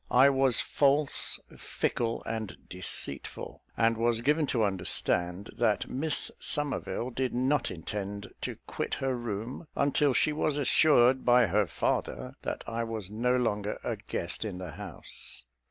[0.09, 7.33] I was false, fickle, and deceitful, and was given to understand that Miss Somerville did
[7.33, 12.83] not intend to quit her room until she was assured by her father that I
[12.83, 15.45] was no longer a guest in the house.